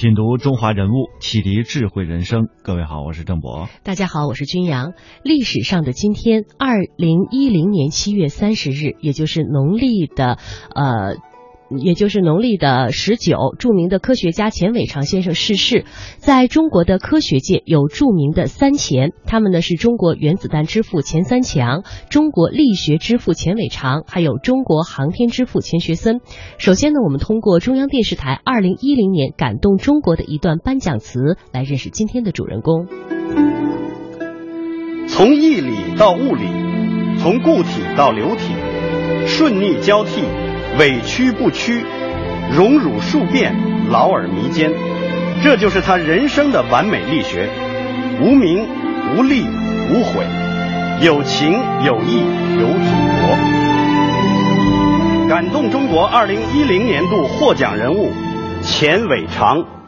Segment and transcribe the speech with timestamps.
[0.00, 2.48] 品读中华人物，启迪智慧人生。
[2.62, 3.68] 各位好，我是郑博。
[3.82, 4.94] 大家好，我是君阳。
[5.22, 10.38] 历史上的今天，二零一零年七月三十日，也就是农历的
[10.74, 11.16] 呃。
[11.78, 15.84] 也就是农历的十九，著名的科学家钱伟长先生逝世。
[16.18, 26.20] 在中国的科学界有著名的三钱，他们呢是中国原子弹之父钱三强、中国力学之父钱伟长，还有中国航天之父钱学森。
[26.58, 32.88] 首先呢，我们通过中央电视台二零一零年感动中国的一段颁奖词来认识今天的主人公。
[35.06, 36.46] 从义理到物理，
[37.18, 38.54] 从固体到流体，
[39.26, 40.49] 顺逆交替。
[40.78, 41.84] 委屈不屈，
[42.56, 43.54] 荣辱数变，
[43.90, 44.72] 劳而弥坚，
[45.42, 47.48] 这就是他人生的完美力学。
[48.20, 48.66] 无名、
[49.16, 49.44] 无利、
[49.90, 50.24] 无悔，
[51.02, 51.52] 有情、
[51.84, 52.22] 有义、
[52.58, 52.74] 有祖
[53.20, 53.36] 国。
[55.28, 58.12] 感动中国二零一零年度获奖人物
[58.62, 59.79] 钱伟长。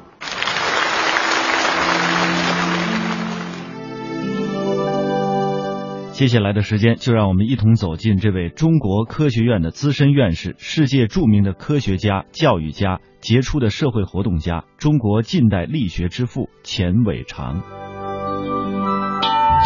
[6.23, 17.61] 接下来的时间，就让我们一同走进这位中国科学院的资深院士、世界著名的科学家、教育家、杰出的社会活动家、中国近代力学之父钱伟长。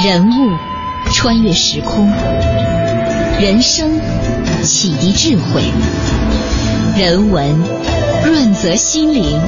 [0.02, 0.56] 人物
[1.12, 2.06] 穿越时空，
[3.38, 4.00] 人生
[4.62, 5.60] 启迪智慧，
[6.98, 7.54] 人文
[8.24, 9.38] 润泽心灵，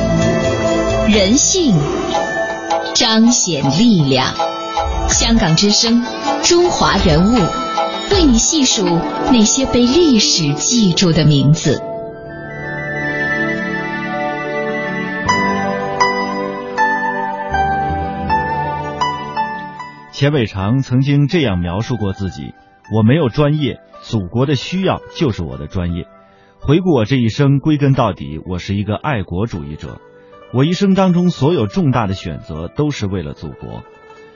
[1.08, 1.74] 人性
[2.94, 4.47] 彰显力量。
[5.08, 6.02] 香港之声。
[6.42, 7.34] 中华人物，
[8.12, 8.84] 为你细数
[9.32, 11.82] 那些被历史记住的名字。
[20.12, 22.54] 钱伟长曾经这样描述过自己
[22.92, 26.06] ：“我没有专业，祖国的需要就是我的专业。
[26.60, 30.00] 回顾我这一生，归根到底，我是一个爱国主义者。
[30.52, 33.82] 我一生当中所有重大的选择，都是为了祖国。”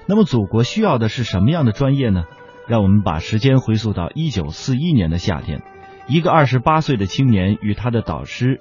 [0.06, 2.24] 那么，祖国需要的是什么样的专业呢？
[2.68, 5.62] 让我们把时间回溯到一九四一年的夏天，
[6.06, 8.60] 一个二十八岁的青年与他的导师，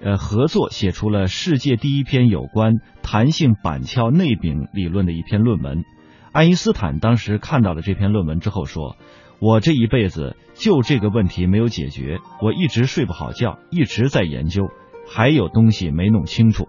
[0.00, 5.84] 呃，合作写出了世界第一篇有关弹性板鞘内柄理论的一篇论文。
[6.32, 8.96] 爱因斯坦当时看到了这篇论文之后说
[9.40, 14.68] ：“我这一辈子就这个问题没有解决，我一直睡不好觉，一直在研究，
[15.08, 16.68] 还有东西没弄清楚。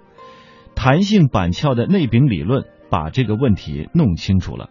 [0.74, 4.70] 弹性板鞘的内柄理论。”把这个问题弄清楚了，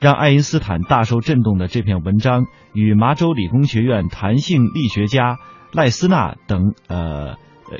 [0.00, 5.38] 让爱因斯坦大受震动的这篇文章，与麻州理工学院弹性力学家
[5.72, 7.36] 赖斯纳等呃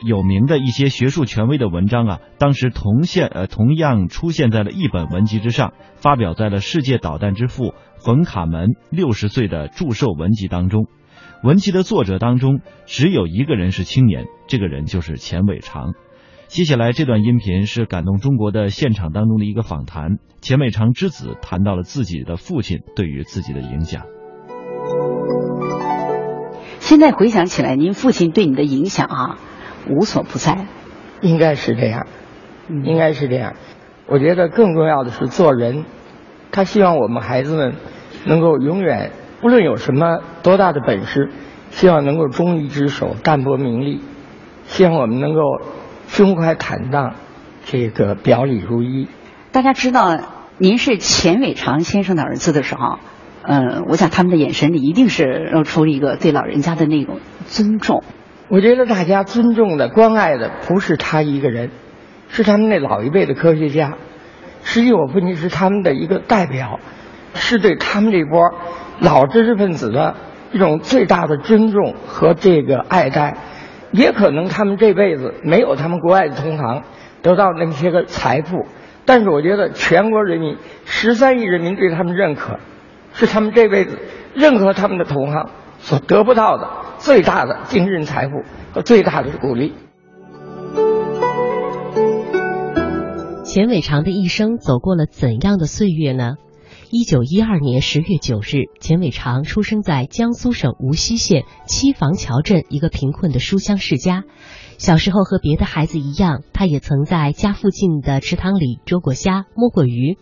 [0.06, 10.86] 有名的一些学术权威的文章啊，当时同现呃同样出现在了一本文集之上，发表在了世界导弹之父冯卡门六十岁的祝寿文集当中。
[11.42, 15.94] 文集的作者当中只有一个人是青年，这个人就是钱伟长。
[16.54, 24.02] 接下来这段音频是感动中国的现场当中的一个访谈，钱伟长之子谈到了自己的父亲对于自己的影响。
[26.78, 29.38] 现在回想起来，您父亲对你的影响啊，
[29.90, 30.68] 无所不在。
[31.22, 32.06] 应该是这样，
[32.84, 33.54] 应该是这样。
[34.06, 35.84] 我觉得更重要的是做人，
[36.52, 37.74] 他希望我们孩子们
[38.26, 39.10] 能够永远，
[39.42, 41.32] 无论有什么多大的本事，
[41.70, 44.00] 希望能够忠于职守，淡泊名利，
[44.66, 45.40] 希望我们能够。
[46.14, 47.14] 胸怀坦荡，
[47.64, 49.08] 这个表里如一。
[49.50, 50.16] 大家知道
[50.58, 53.00] 您是钱伟长先生的儿子的时候，
[53.42, 58.04] 嗯，我想他们的眼神里一定是露出了一个对老人家的那种尊重。
[58.46, 61.70] 我觉得大家尊重的、关爱的不是他一个人，
[62.28, 63.94] 是他们那老一辈的科学家。
[64.62, 66.78] 实际我父亲是他们的一个代表，
[67.34, 68.40] 是对他们这波
[69.00, 70.14] 老知识分子的
[70.52, 73.36] 一种最大的尊重和这个爱戴。
[73.94, 76.82] 也可能他们这辈子没有他们国外的同行
[77.22, 78.66] 得到那些个财富，
[79.04, 82.58] 但是我觉得全国人民十三亿人民对他们认可，
[83.12, 83.96] 是他们这辈子
[84.34, 85.48] 任何他们的同行
[85.78, 86.68] 所得不到的
[86.98, 88.32] 最大的精神财富
[88.72, 89.74] 和最大的鼓励。
[93.44, 96.34] 钱伟长的一生走过了怎样的岁月呢？
[96.90, 104.24] 一九一二年十月九日，钱伟长出生在江苏省无锡县七房桥镇一个贫困的书香世家。
[104.78, 110.18] 小时候和别的孩子一样，他也曾在家附近的池塘里捉过虾、摸过鱼。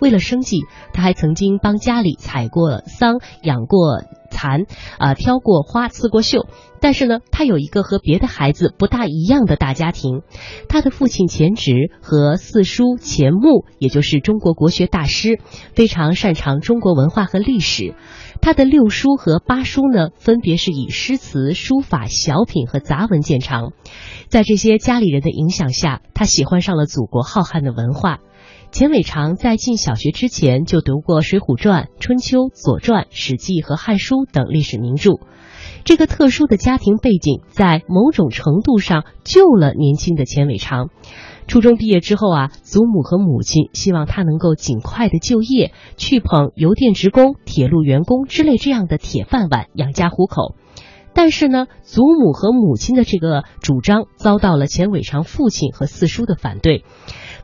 [0.00, 0.60] 为了生计，
[0.92, 4.66] 他还曾经帮家里采过桑、养过蚕，
[4.98, 6.46] 啊，挑过花、刺过绣。
[6.78, 10.20] 但是呢，他有一个和别的孩子不大一样的大家庭。
[10.68, 11.72] 他的父亲钱植
[12.02, 15.40] 和四叔钱穆，也就是中国国学大师，
[15.74, 17.94] 非常擅长中国文化和历史。
[18.42, 23.72] 他的六叔和八叔呢，分别是以诗词、书法、小品和杂文见长。
[24.28, 28.18] 在这些家里人的影响下，他喜欢上了祖国浩瀚的文化。
[28.72, 35.12] 钱伟长在进小学之前就读过《水浒传》《春秋》《左传》《史记》和《汉书》等历史名著。
[35.84, 40.90] 这个特殊的家庭背景在某种程度上救了年轻的钱伟长。
[41.46, 50.56] 初中毕业之后啊，祖母和母亲希望他能够尽快的就业，去捧邮电职工、铁路员工之类这样的铁饭碗，养家糊口。
[51.14, 56.84] 但是呢，祖母和母亲的这个主张遭到了钱伟长父亲和四叔的反对。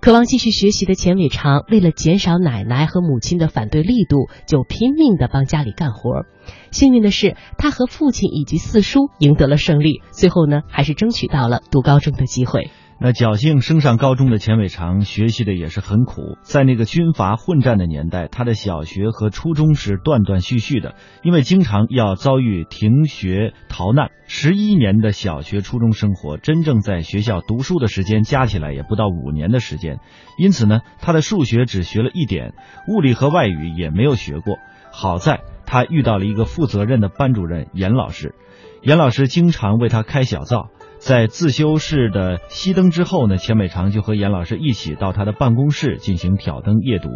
[0.02, 6.26] 渴望继续学习的钱伟长，为了减少奶奶和母亲的反对力度，就拼命的帮家里干活。
[6.72, 12.68] 幸运的是，他和父亲以及四叔赢得了胜利，最后呢，还是争取到了读高中的机会。
[13.04, 16.38] 那侥幸升上高中的钱伟长，学习的也是很苦。
[16.42, 20.94] 在那个军阀混战的年代，他的小学和初中是断断续续的，
[21.24, 24.12] 因为经常要遭遇停学逃难。
[24.28, 29.98] 十一年的小学、初中生活，真正在学校读书的时间加起来也不到五年的时间。
[30.38, 32.54] 因此呢，他的数学只学了一点，
[32.86, 34.58] 物理和外语也没有学过。
[34.92, 38.36] 好在他遇到了一个负责任的班主任严老师，
[38.80, 40.68] 严老师经常为他开小灶。
[41.02, 47.08] 在自修室的熄灯之后呢，钱伟长就和严老师一起到他的办公室进行挑灯夜读。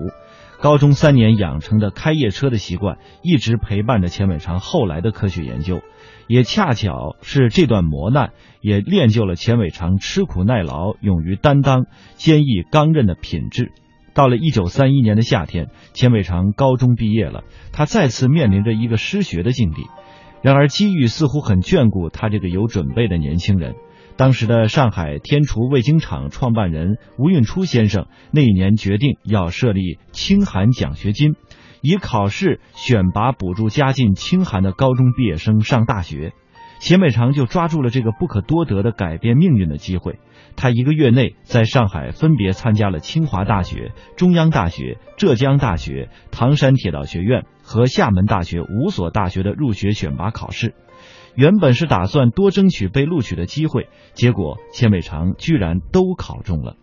[0.60, 5.82] 高中三年养成的开夜车的习惯，一直陪伴着钱伟长后来的科学研究。
[6.26, 11.86] 也恰巧是这段磨难，也练就了钱伟长吃苦耐劳、勇于担当、
[12.16, 13.70] 坚毅刚韧的品质。
[14.14, 19.84] 到了一九三一年的夏天，钱伟长高中毕业了，他再次面临着一个失学的境地。
[20.46, 23.74] 然而，机遇似乎很眷顾他这个有准备的年轻人。
[24.16, 31.34] 当时的上海天厨味精厂创办人吴运初先生那一年决定要设立清寒奖学金，
[31.82, 36.32] 以考试选拔补助家境清寒的高中毕业生上大学。
[36.78, 40.18] 钱伟长就抓住了这个不可多得的改变命运的机会。
[40.56, 50.74] 他一个月内在上海分别参加了清华大学、中央大学、浙江大学、唐山铁道学院和厦门大学五所大学的入学选拔考试。
[51.34, 56.76] 原本是打算多争取被录取的机会，结果钱伟长居然都考中了。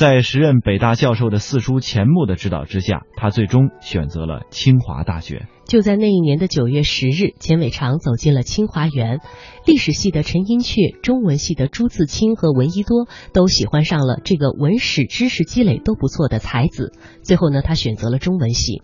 [0.00, 5.46] 在时任北大教授的四叔钱穆的指导之下，他最终选择了清华大学。
[5.66, 9.20] 就在那一年的九月十日，钱伟长走进了清华园。
[9.66, 16.94] 历史系的陈寅恪、中文系的朱自清和闻一多都喜欢上了这个文史知识积累都不错的才子。
[17.22, 18.80] 最后呢，他选择了中文系。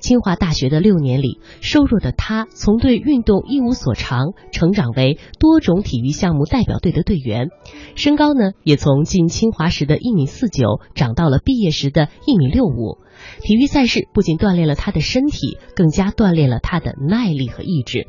[0.00, 7.48] 清华大学的六年里，瘦弱的他从对运动一无所长，成长为多种体育项目代表队的队员。
[7.94, 12.98] 身高呢，也从进清华时的一米四九长到了毕业时的一米六五。
[13.40, 18.06] 体育赛事不仅锻炼了他的身体，更加锻炼了他的耐力和意志。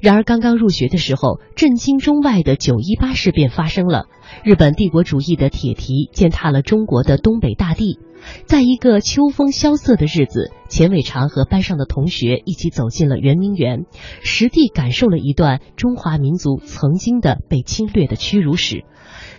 [0.00, 4.06] 然而，刚刚入学的时候，震惊中外的九一八事变发生了，
[4.44, 7.98] 日本帝国主义的铁蹄践踏了中国的东北大地。
[8.46, 13.84] 在一个秋风萧瑟的日子，钱伟长和班上的同学一起走进了圆明园，
[14.22, 18.84] 实地感受了一段中华民族曾经的被侵略的屈辱史。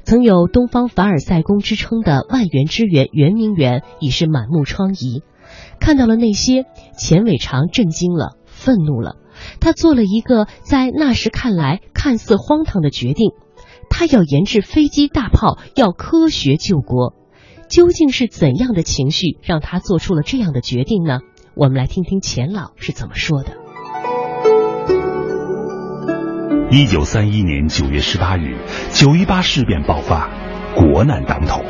[0.04, 5.22] 曾有“东方凡尔赛宫”之称的万园之园圆明园已是满目疮痍。
[5.80, 6.64] 看到了那些，
[6.98, 9.18] 钱伟长震惊了，愤怒了。
[9.60, 13.32] 他做了一个在那时看来看似荒唐的决定，
[13.90, 17.14] 他要研制飞机大炮，要科学救国。
[17.70, 21.20] 究竟是怎样的情绪让他做出了这样的决定呢？
[21.54, 23.52] 我们来听听钱老是怎么说的。
[26.72, 28.58] 一九三一年九月十八日，
[28.94, 30.30] 九一八事变爆发，
[30.76, 31.62] 国难当头，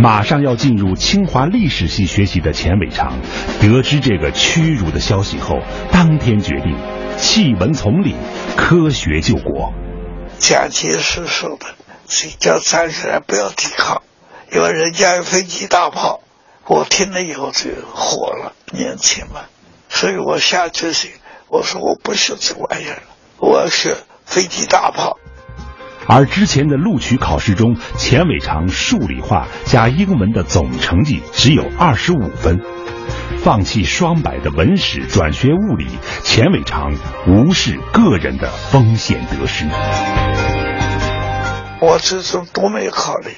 [0.00, 3.20] 马上要进入清华历史系学习的钱伟长，
[3.60, 5.58] 得知这个屈辱的消息后，
[5.90, 6.76] 当天决定
[7.18, 8.14] 弃文从理，
[8.56, 9.74] 科学救国。
[10.38, 11.66] 蒋介石说的
[12.08, 14.02] ：“谁叫战士人不要抵抗。”
[14.54, 16.20] 因为人家有飞机大炮，
[16.64, 19.40] 我听了以后就火了，年轻嘛，
[19.88, 21.10] 所以我下决心，
[21.48, 23.02] 我说我不学这玩意儿了，
[23.40, 25.18] 我要学飞机大炮。
[26.08, 32.62] 而之前的录取考试中，钱伟长数理化加英文的总成绩只有二十五分，
[33.36, 35.86] 放弃双百的文史，转学物理，
[36.24, 36.94] 钱伟长
[37.26, 39.66] 无视个人的风险得失。
[41.80, 43.36] 我这种都没考虑，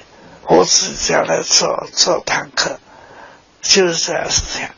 [0.48, 2.78] 我自己将来造造坦克，
[3.60, 4.68] 就是这样事情。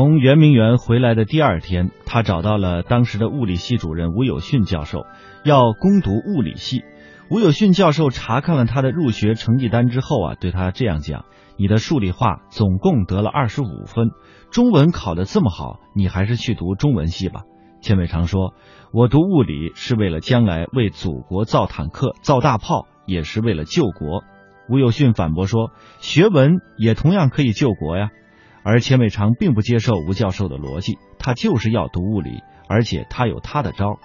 [0.00, 5.04] 从圆明园回来的第二天，他找到了当时的物理系主任吴有训教授，
[5.44, 6.82] 要攻读物理系。
[7.30, 11.26] 吴有训教授查看了他的入学成绩单之后啊，对他这样讲
[11.58, 14.08] ：“你的数理化总共得了二十五分，
[14.50, 17.42] 中文考得这么好，你还是去读中文系吧。”
[17.82, 18.54] 钱伟长说
[18.94, 24.24] ：“我读物理是为了将来为祖国造坦克、造大炮，也是为了救国。”
[24.70, 28.08] 吴有训反驳说：“学文也同样可以救国呀。”
[28.62, 33.98] 而钱伟长并不接受吴教授的逻辑，他就是要读物理，而且他有他的招。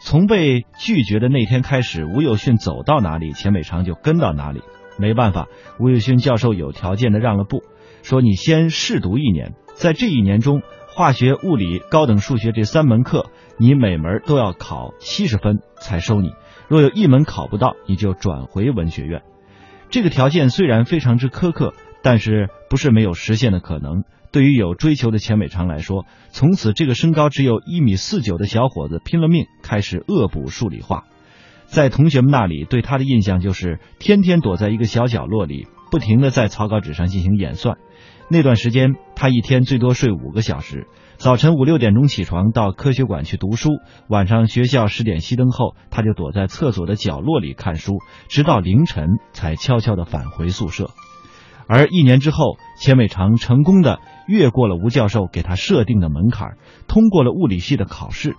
[0.00, 4.62] 从被拒绝的那天开始，吴有训走到哪里，钱伟长就跟到哪里。
[4.96, 5.46] 没办法，
[5.78, 7.62] 吴有训教授有条件的让了步，
[8.02, 16.32] 说你先试读一年，在这一年中，化学、物理、高等数学这三门课，你每门都要考七十分才收你。
[16.68, 19.22] 若有一门考不到，你就转回文学院。
[19.90, 21.74] 这个条件虽然非常之苛刻。
[22.02, 24.04] 但是不是没有实现的可能？
[24.30, 31.04] 对于有追求的钱伟长来说，从此这个身高只有一米四九的小伙子拼了命开始恶补数理化。
[31.64, 37.78] 在同学们那里，对他的印象就是天天躲在一个小角落里，不停的在草稿纸上进行演算。
[38.30, 40.86] 那段时间，他一天最多睡五个小时，
[41.16, 43.70] 早晨五六点钟起床到科学馆去读书，
[44.08, 47.94] 晚上学校十点熄灯后，他就躲在厕所的角落里看书，
[48.28, 50.90] 直到凌晨才悄悄的返回宿舍。
[51.68, 56.56] 而一年之后，钱伟长成功的越过了吴教授给他设定的门槛，
[56.88, 58.36] 通过了物理系的考试。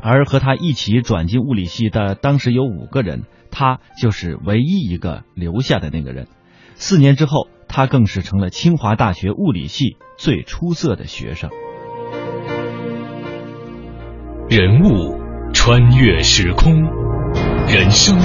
[0.00, 6.26] 而和他一起转进物理系的当时有五个人，他就是唯一一个留下的那个人。
[6.74, 11.50] 四年之后，他更是成了清华大学物理系最出色的学生。
[14.48, 15.18] 人物
[15.52, 16.72] 穿越时空，
[17.66, 18.18] 人生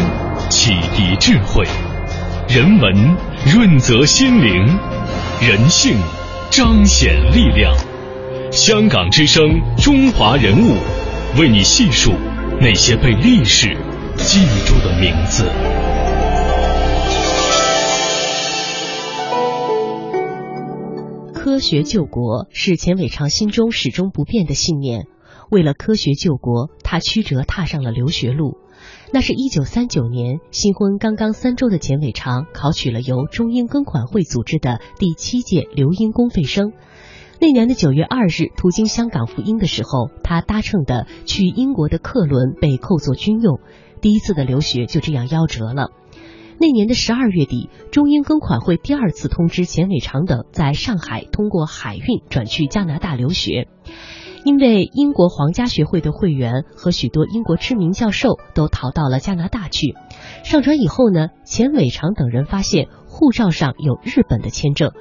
[0.50, 1.66] 启迪智慧。
[2.56, 2.94] 人文
[3.52, 4.54] 润泽心灵，
[5.42, 5.98] 人性
[6.52, 7.76] 彰显力量。
[8.52, 10.78] 香港之声，中华人物，
[11.40, 12.12] 为你细数
[12.62, 13.76] 那些被历史
[14.18, 15.46] 记住的名字。
[21.34, 25.08] 科学救国是钱伟长心中始终不变的信念。
[25.50, 28.58] 为了科学救国，他曲折踏上了留学路。
[29.12, 36.74] 那是一九三九年，新婚刚刚三周的钱伟长考取了由中英庚款会组织的第七届留英公费生。
[37.40, 43.60] 那年的九月二日，途经香港赴英的时候，他搭乘的去英国的客轮被扣作军用，
[44.02, 45.92] 第一次的留学就这样夭折了。
[46.60, 53.68] 那年的十二月底，中英庚款会第二次通知钱伟长等在上海通过海运转去加拿大留学。
[54.46, 59.96] 因为英国皇家学会的会员和许多英国知名教授都逃到了加拿大去。
[60.44, 64.92] 上船以后呢，钱伟长等人发现护照上有日本的签证，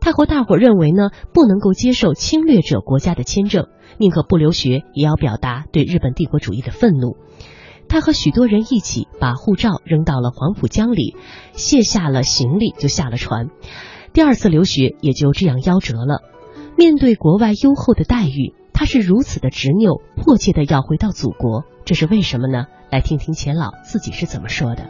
[0.00, 3.66] 他和大伙认为呢不能够接受侵略者国家的签证，
[3.98, 7.16] 宁可不留学也要表达对日本帝国主义的愤怒。
[7.88, 11.16] 他和许多人一起把护照扔到了黄浦江里，
[11.52, 13.48] 卸下了行李就下了船。
[14.12, 16.22] 第二次留学也就这样夭折了。
[16.78, 18.54] 面对国外优厚的待遇。
[18.74, 22.66] 他是如此的执拗，迫切的要回到祖国，这是为什么呢？
[22.90, 24.84] 来听听钱老自己是怎么说的。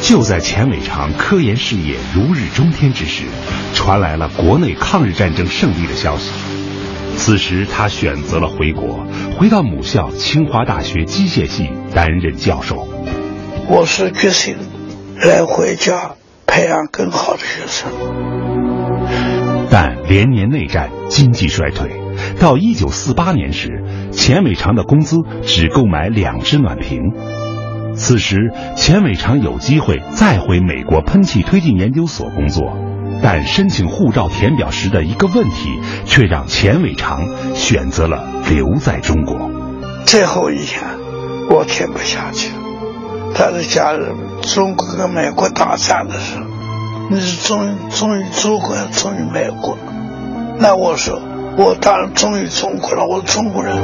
[0.00, 3.24] 就在钱伟长科研事业如日中天之时，
[3.74, 6.30] 传来了国内抗日战争胜利的消息。
[7.16, 9.04] 此时他选择了回国，
[9.36, 12.86] 回到母校清华大学机械系担任教授。
[13.68, 14.56] 我是决心
[15.16, 16.14] 来回家
[16.46, 19.47] 培养更好的学生。
[19.70, 21.90] 但连年内战，经济衰退，
[22.40, 27.00] 到一九四八年时，钱伟长的工资只够买两只暖瓶。
[27.94, 32.76] 此时，钱伟长有机会再回美国喷气推进研究所工作，
[33.22, 37.20] 但申请护照填表时的一个问题，却让钱伟长
[37.54, 39.50] 选择了留在中国。
[40.06, 40.82] 最后一天，
[41.50, 42.52] 我填不下去。
[43.34, 46.57] 他的家人，中国跟美国大战的时候。
[47.10, 49.78] 你是忠于忠于祖国，忠于美国。
[50.58, 51.18] 那我说，
[51.56, 53.74] 我当然忠于中国了，我是中国人。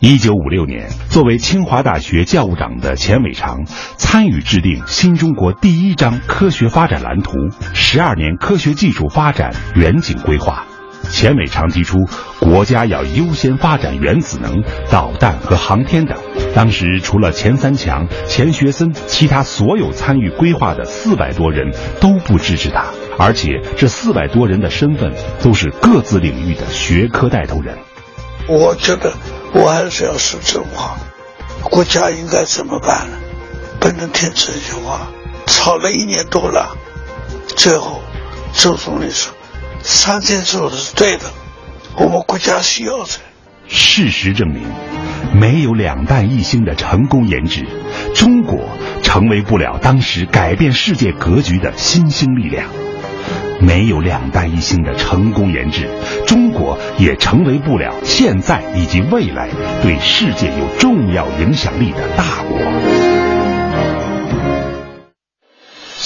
[0.00, 3.66] 一九五六年，作为清华大学教务长的钱伟长，
[3.98, 7.32] 参与制定新中国第一张科学发展蓝图——
[7.74, 10.64] 十二年科学技术发展远景规划。
[11.14, 12.08] 钱伟长提出，
[12.40, 16.18] 国家要优先发展原子能、导弹和航天等。
[16.56, 27.78] 当时除了钱三强、钱学森，其他所有参与规划的四百多人都不支持他，而且这四百多人的身份都是各自领域的学科带头人。
[28.48, 29.12] 我觉得
[29.52, 30.96] 我还是要说真话，
[31.62, 33.16] 国家应该怎么办呢？
[33.78, 35.06] 不能听这句话，
[35.46, 36.76] 吵了一年多了，
[37.54, 38.02] 最后
[38.52, 39.32] 周总理说。
[39.86, 41.24] 三天做的是对的，
[41.96, 43.10] 我们国家需要的。
[43.68, 44.62] 事实证明，
[45.38, 47.66] 没有两弹一星的成功研制，
[48.14, 48.66] 中国
[49.02, 52.64] 成为不了当时改变世界格局的新兴力量；
[53.60, 55.86] 没有两弹一星的成功研制，
[56.26, 59.50] 中国也成为不了现在以及未来
[59.82, 63.13] 对世界有重要影响力的大国。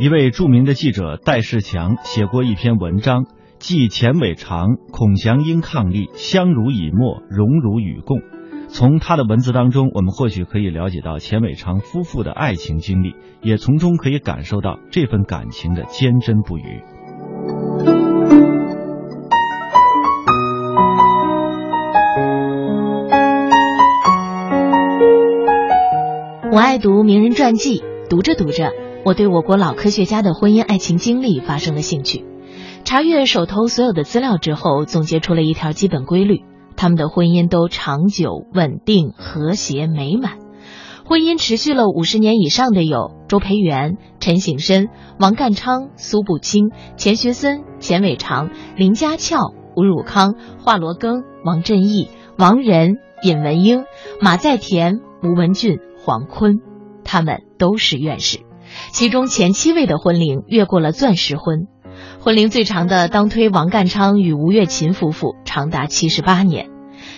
[0.00, 3.26] 一位著名的记者戴世强写过一篇文章，
[3.58, 8.18] 记钱伟长、孔祥英伉俪相濡以沫，荣辱与共。
[8.68, 16.80] 从他的文字当中，我们或许可以了解到钱伟长夫妇的爱情经历，也从中可以感受到这份感情的坚贞不渝。
[26.50, 28.72] 我爱读名人传记，读着读着。
[29.02, 32.24] 我对我国老科学家的婚姻爱情经历发生了兴趣，
[32.84, 36.44] 查阅手头所有的资料之后，总结出了一条基本规律：
[36.76, 40.38] 他们的婚姻都长久、稳定、和谐、美满。
[41.06, 49.38] 婚姻持续了五十年以上的有周培源、陈省身、王淦昌、苏步青、钱学森、钱伟长、林家翘、
[49.76, 53.86] 吴汝康、华罗庚、王振义、王仁、尹文英、
[54.20, 56.60] 马再田、吴文俊、黄坤，
[57.02, 58.40] 他们都是院士。
[58.92, 61.68] 其中前七位的婚龄越过了钻石婚，
[62.20, 66.68] 婚龄最长的当推王淦昌与吴月琴夫妇，长达七十八年。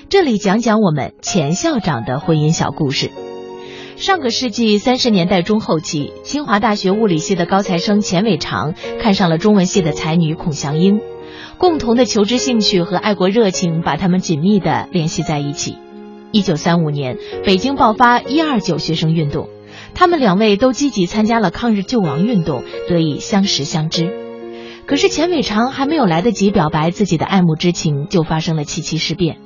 [0.08, 3.10] 这里讲讲我们钱校长的婚姻小故事。
[3.96, 11.00] 上个世纪三十年代中后期，清华大学物理系的高材生钱伟长看上了中文系的才女孔祥英，
[11.56, 15.76] 共同的求知兴趣和爱国热情把他们紧密的联系在一起。
[16.32, 19.48] 一九三五年，北京爆发一二九学生运动。
[19.94, 24.12] 他们两位都积极参加了抗日救亡运动，得以相识相知。
[24.86, 29.38] 可是钱伟长还没有来得及表白自己的爱慕之情，就发生了七七事变，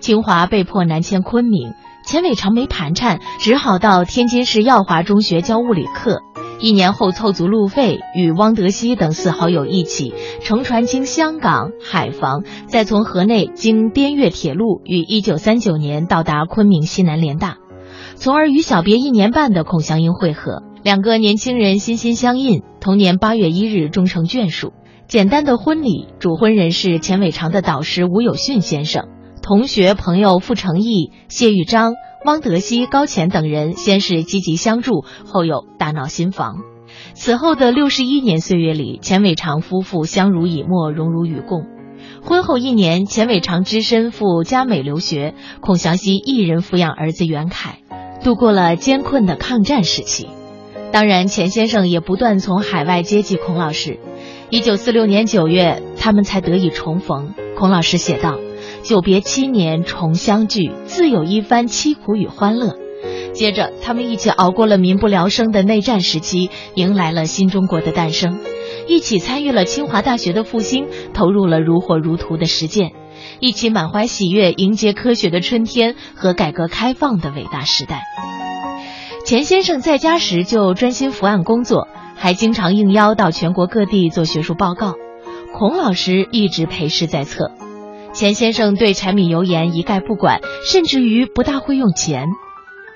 [0.00, 1.72] 清华被迫南迁昆明。
[2.06, 6.20] 钱伟长没盘缠，只好到天津市耀华中学教物理课。
[6.60, 17.56] 一年后凑足路费，与汪德熙等四好友一起乘船经香港、海防，再从河内经滇越铁路，于一九三九年到达昆明西南联大。
[18.24, 24.72] 从而与小别一年半的孔祥英会合，两个年轻人心心相印，同年八月一日终成眷属。
[25.06, 29.08] 简单的婚礼，主婚人是钱伟长的导师吴有训先生，
[29.42, 36.54] 同学朋友傅成义、谢玉章、汪德熙、高潜等人先是积极相助，后又大闹新房。
[37.12, 41.66] 此后的六十一年岁月里，钱伟长夫妇相濡以沫，荣辱与共。
[42.26, 47.80] 婚后一年，钱伟长只身赴加美留学，孔祥熙一人抚养儿子袁凯。
[48.22, 50.30] 度过了艰困的抗战时期，
[50.90, 53.98] 当然钱先生也不断从海外接济孔老师。
[54.48, 57.34] 一九四六年九月，他们才得以重逢。
[57.58, 58.38] 孔老师写道
[58.82, 62.78] ：“久别七年重相聚，自有一番凄苦与欢乐。”
[63.34, 68.38] 接着，他们一起熬过了民不聊生的内战时期，迎来了新中国的诞生，
[68.86, 72.92] 一起参与了清华大学的复兴，投入了如火如荼的实践。
[73.40, 78.02] 一起满怀喜悦迎接科学的春天和改革开放的伟大时代。
[79.24, 84.94] 钱先生在家时就专心伏案工作，还经常应邀到全国各地做学术报告。
[85.52, 87.52] 孔老师一直陪侍在侧。
[88.12, 92.26] 钱先生对柴米油盐一概不管，甚至于不大会用钱。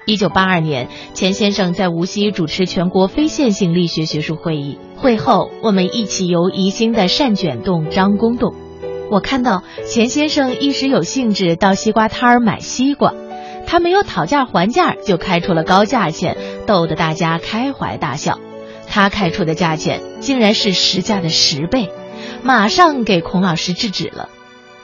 [0.09, 8.55] 一九八二年，钱先生在无锡主持全国非线性力学学术会议，会后我们一起游宜兴的善卷洞、张公洞。
[9.11, 13.13] 我看到钱先生一时有兴致到西瓜摊儿买西瓜，
[13.67, 18.39] 他没有讨价还价就开出了高价钱，逗得大家开怀大笑。
[18.87, 21.91] 他开出的价钱竟然是实价的十倍，
[22.43, 24.31] 马上给孔老师制止了。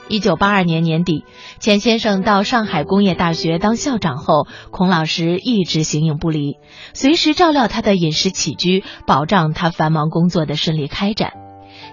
[0.07, 1.25] 一九八二年年底，
[1.59, 6.57] 钱先生到上海工业大学当校长后，孔老师一直形影不离，
[6.93, 11.33] 随时照料他的饮食起居，保障他繁忙工作的顺利开展。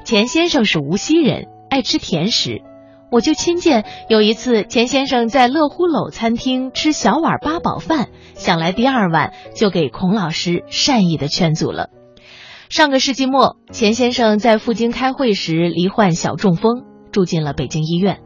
[0.04, 2.60] 钱先生是无锡人，爱吃甜食，
[3.10, 11.88] 我就亲见有一次，钱先生在乐乎楼餐厅吃小碗八宝饭，想来第二碗就给孔老师善意的劝阻了。
[12.68, 16.91] 上个世纪末，钱先生在赴京开会时罹患小中风。
[17.12, 18.20] 住进了北京医院，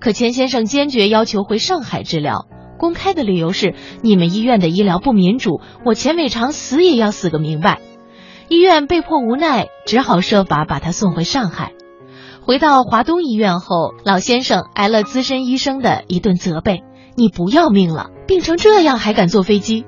[0.00, 2.46] 可钱先生坚决要求回上海治疗。
[2.78, 7.80] 公开的理由是：你们医院的医疗不民主，我钱伟长死也要死个明白。
[8.48, 11.72] 医院被迫无奈，只好设法把他送回上海。
[12.44, 16.82] 回到华东医院后，老先生挨了资深医生的一顿责备
[17.14, 18.10] ：“你不要命了？
[18.26, 19.86] 病成这样还敢坐飞机？”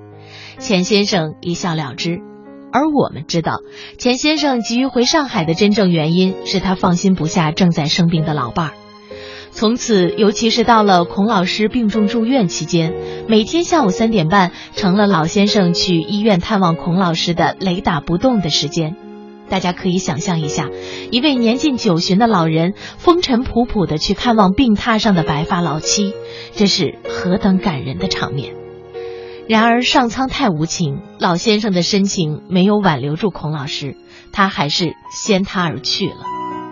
[0.60, 2.20] 钱先生一笑了之。
[2.74, 3.60] 而我们知道，
[3.98, 8.72] 钱先生急于回上海的真正原因是他放心不下正在生病的老伴儿。
[9.52, 12.92] 从此，尤其是到了孔老师病重住院期间，
[13.28, 18.96] 每天下午三点半成了老先生去医院探望孔老师的雷打不动的时间。
[19.48, 20.68] 大家可以想象一下，
[21.12, 26.12] 一位年近九旬的老人风尘仆仆的去看望病榻上的白发老妻，
[26.56, 28.63] 这是何等感人的场面。
[29.46, 33.94] 然而上苍太无情，老先生的深情没有挽留住孔老师，
[34.32, 36.16] 他还是先他而去了。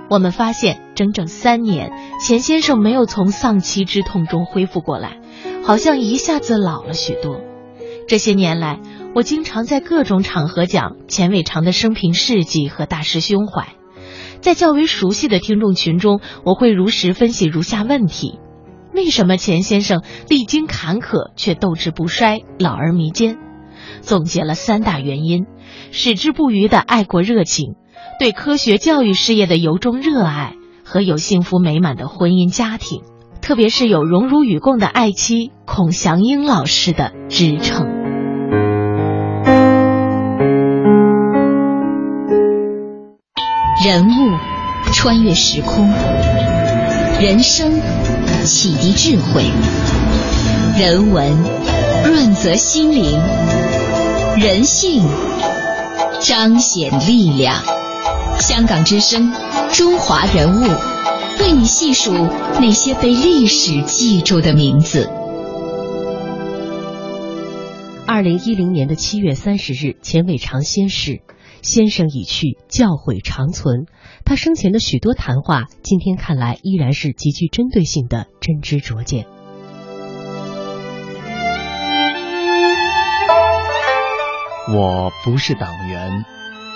[0.09, 5.19] 我们发现，整整三年，钱先生没有从丧妻之痛中恢复过来，
[5.63, 7.41] 好像一下子老了许多。
[8.09, 8.81] 这些年来，
[9.15, 13.69] 我经常在各种场合讲钱伟长的生平事迹和大师胸怀，
[14.41, 18.39] 在较为熟悉的听众群中，我会如实分析如下问题。
[18.95, 23.39] 为什么钱先生历经坎坷却斗志不衰、老而弥坚？
[24.01, 25.47] 总结了三大原因：
[25.91, 27.75] 矢志不渝的爱国热情，
[28.19, 33.03] 对科学教育事业的由衷热爱，和有幸福美满的婚姻家庭，
[33.41, 37.87] 特别是有荣辱与共的爱妻孔祥英老师的支撑。
[43.85, 44.39] 人物
[44.93, 45.89] 穿越时空，
[47.21, 48.12] 人生。
[48.45, 49.45] 启迪智慧，
[50.77, 51.33] 人文
[52.05, 53.21] 润泽心灵，
[54.37, 55.05] 人性
[56.21, 57.63] 彰显力量。
[58.41, 59.33] 香港之声，
[59.73, 60.65] 中华人物，
[61.41, 62.13] 为你细数
[62.61, 65.09] 那些被历史记住的名字。
[68.07, 71.21] 二零一零年的七月三十日，钱伟长先逝。
[71.63, 73.87] 先生已去，教诲长存。
[74.25, 79.27] 他生前的许多谈话，今天看来依然是极具针对性的真知灼见。
[84.75, 86.25] 我不是党员，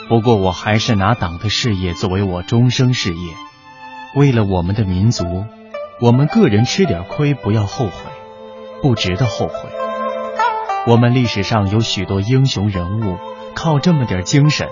[0.08, 3.32] 不过我还是拿党的事业作为我终生事业。
[4.14, 5.24] 为了我们的民族，
[6.00, 7.92] 我们个人吃点亏不要后悔，
[8.82, 9.54] 不值得后悔。
[10.86, 13.16] 我们历史上有许多英雄人物。
[13.56, 14.68] 靠这么点精神，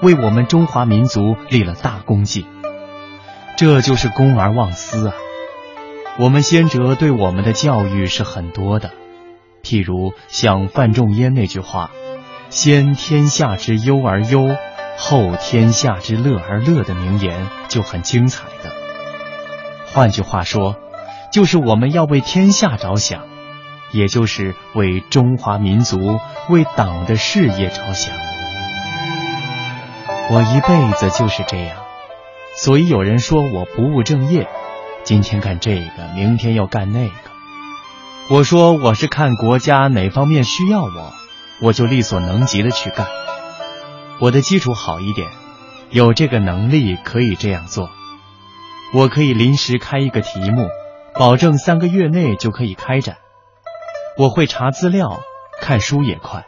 [0.00, 2.46] 为我们中华民族立了大功绩，
[3.58, 5.14] 这就是公而忘私啊！
[6.16, 8.92] 我们先哲对我们的教育是很多的，
[9.64, 11.90] 譬如像范仲淹那句话
[12.50, 14.56] ：“先天下之忧而忧，
[14.96, 18.70] 后天下之乐而乐”的名言就很精彩的。
[19.92, 20.76] 换句话说，
[21.32, 23.29] 就是我们要为天下着想。
[23.92, 28.14] 也就是为中华民族、为党的事业着想。
[30.30, 31.76] 我一辈子就是这样，
[32.56, 34.48] 所以有人说我不务正业，
[35.02, 37.14] 今天干这个，明天要干那个。
[38.28, 41.12] 我说我是看国家哪方面需要我，
[41.60, 43.08] 我就力所能及的去干。
[44.20, 45.28] 我的基础好一点，
[45.90, 47.90] 有这个能力可以这样做。
[48.94, 50.68] 我可以临时开一个题目，
[51.14, 53.16] 保证三个月内就可以开展。
[54.20, 55.22] 我会查资料，
[55.62, 56.44] 看书也快。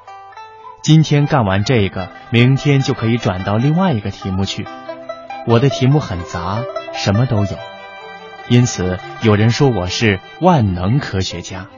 [0.82, 4.66] 今天干完这个，明天就可以转到另外一个题目去。
[5.46, 7.58] 我的题目很杂，什么都有，
[8.50, 11.68] 因此有人说我是万能科学家。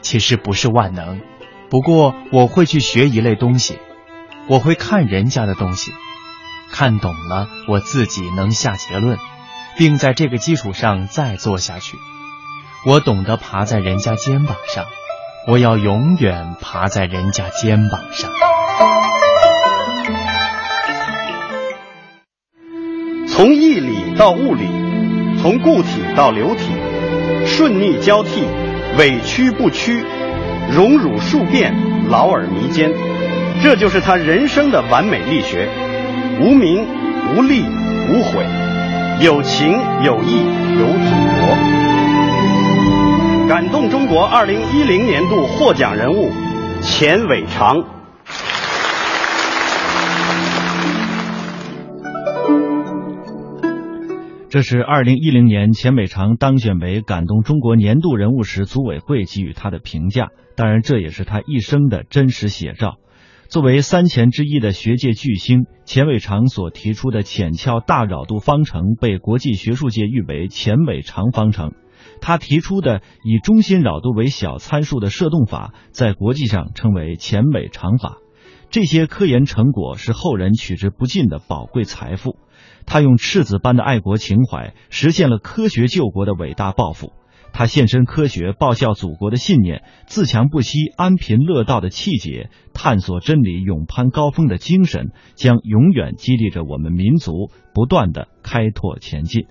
[0.00, 1.20] 其实不是万能，
[1.68, 3.78] 不过我会去学一类东西，
[4.48, 5.92] 我会看人家的东西，
[6.72, 9.18] 看懂了，我自己能下结论，
[9.76, 11.98] 并在这个基础上再做下去。
[12.86, 14.86] 我懂得爬在人家肩膀上。
[15.48, 18.28] 我要永远爬在人家肩膀上。
[23.28, 24.68] 从义理到物理，
[25.40, 26.72] 从固体到流体，
[27.46, 28.44] 顺逆交替，
[28.98, 30.04] 委曲不屈，
[30.72, 31.72] 荣辱数变，
[32.08, 32.90] 劳而弥坚，
[33.62, 35.68] 这就是他人生的完美力学。
[36.40, 36.84] 无名、
[37.36, 37.62] 无利、
[38.10, 38.44] 无悔，
[39.20, 40.44] 有情、有义、
[40.76, 41.75] 有祖国。
[43.48, 46.30] 感动中国二零一零年度获奖人物
[46.82, 47.76] 钱伟长。
[54.50, 60.30] 这是二零一零年钱伟长当选为感动中国年度人物时，组委会给予他的评价。
[60.56, 62.96] 当然，这也是他一生的真实写照。
[63.48, 71.70] 作为三钱之一的学界巨星，钱伟长所提出的浅窍大扰度方程被国际学术界誉为钱伟长方程。
[72.20, 78.18] 他提出的以中心扰度为小参数的射动法，在国际上称为钱伟长法。
[78.70, 82.36] 这些科研成果是后人取之不尽的宝贵财富。
[82.84, 87.12] 他用赤子般的爱国情怀，实现了科学救国的伟大抱负。
[87.52, 99.46] 他献身科学，报效祖国的信念，自强不息、安贫乐道的气节，探索真理、勇攀高峰的精神，将永远激励着我们民族不断的开拓前进。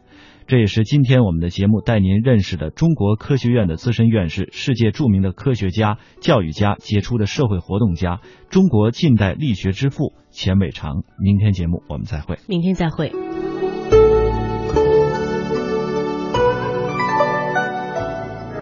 [0.48, 11.04] 这也是今天我们的节目带您认识的中国科学院的资深院士、世界著名的科学家、教育家、杰出的社会活动家、中国近代力学之父钱伟长。
[11.20, 12.38] 明天节目我们再会。
[12.48, 13.12] 明天再会。